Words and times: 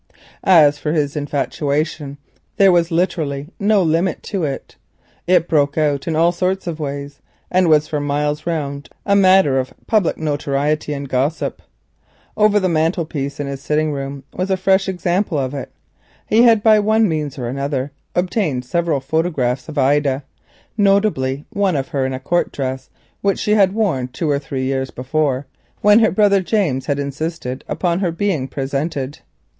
As 0.43 0.79
for 0.79 0.93
his 0.93 1.15
infatuation 1.15 2.17
there 2.57 2.71
was 2.71 2.89
literally 2.89 3.49
no 3.59 3.83
limit 3.83 4.23
to 4.23 4.43
it. 4.43 4.75
It 5.27 5.47
broke 5.47 5.77
out 5.77 6.07
in 6.07 6.15
all 6.15 6.31
sorts 6.31 6.65
of 6.65 6.79
ways, 6.79 7.21
and 7.51 7.67
for 7.83 7.99
miles 7.99 8.47
round 8.47 8.89
was 9.05 9.13
a 9.13 9.15
matter 9.15 9.59
of 9.59 9.75
public 9.85 10.17
notoriety 10.17 10.91
and 10.95 11.07
gossip. 11.07 11.61
Over 12.35 12.59
the 12.59 12.67
mantelpiece 12.67 13.39
in 13.39 13.45
his 13.45 13.61
sitting 13.61 13.91
room 13.91 14.23
was 14.33 14.49
a 14.49 14.57
fresh 14.57 14.89
example 14.89 15.37
of 15.37 15.53
it. 15.53 15.71
By 16.63 16.79
one 16.79 17.07
means 17.07 17.37
and 17.37 17.45
another 17.45 17.91
he 18.15 18.15
had 18.15 18.23
obtained 18.25 18.65
several 18.65 19.01
photographs 19.01 19.69
of 19.69 19.77
Ida, 19.77 20.23
notably 20.75 21.45
one 21.51 21.75
of 21.75 21.89
her 21.89 22.07
in 22.07 22.13
a 22.13 22.19
court 22.19 22.51
dress 22.51 22.89
which 23.21 23.37
she 23.37 23.53
had 23.53 23.73
worn 23.73 24.07
two 24.07 24.31
or 24.31 24.39
three 24.39 24.63
years 24.63 24.89
before, 24.89 25.45
when 25.81 25.99
her 25.99 26.09
brother 26.09 26.41
James 26.41 26.87
had 26.87 26.97
insisted 26.97 27.63
upon 27.69 27.99
her 27.99 28.11
being 28.11 28.47
presented. 28.47 29.19